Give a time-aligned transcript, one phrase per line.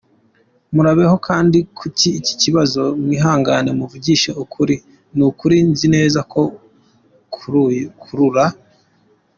[0.73, 4.75] Murabeho kandi kuri iki kibazo mwihangane muvugishe ukuri
[5.17, 6.41] n’ukuri nzi neza ko
[8.05, 8.45] kurura.